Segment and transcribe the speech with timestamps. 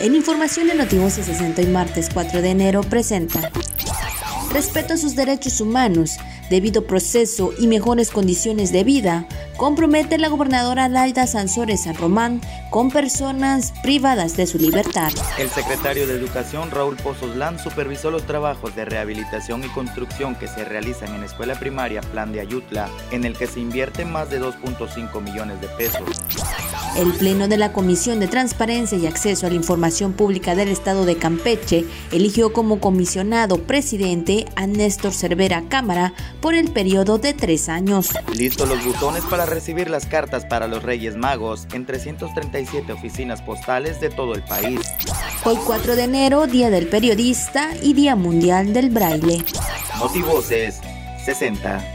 [0.00, 3.50] En información de Notivoce 60 y martes 4 de enero presenta
[4.52, 6.18] Respeto a sus derechos humanos,
[6.50, 9.26] debido proceso y mejores condiciones de vida,
[9.56, 15.10] compromete la gobernadora Laida Sansores San Román con personas privadas de su libertad.
[15.38, 20.64] El secretario de Educación, Raúl Pozoslán, supervisó los trabajos de rehabilitación y construcción que se
[20.64, 24.40] realizan en la escuela primaria Plan de Ayutla, en el que se invierten más de
[24.40, 26.22] 2.5 millones de pesos.
[26.96, 31.06] El Pleno de la Comisión de Transparencia y Acceso a la Información Pública del Estado
[31.06, 37.70] de Campeche eligió como comisionado presidente a Néstor Cervera Cámara por el periodo de tres
[37.70, 38.10] años.
[38.34, 43.98] Listos los buzones para recibir las cartas para los Reyes Magos en 337 oficinas postales
[43.98, 44.80] de todo el país.
[45.44, 49.42] Hoy 4 de enero, Día del Periodista y Día Mundial del Braille.
[49.98, 50.80] Motivoces
[51.24, 51.91] 60.